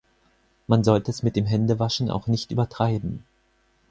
Man 0.65 0.83
sollte 0.83 1.11
es 1.11 1.21
mit 1.21 1.35
dem 1.35 1.45
Händewaschen 1.45 2.09
auch 2.09 2.25
nicht 2.25 2.49
übertreiben. 2.49 3.23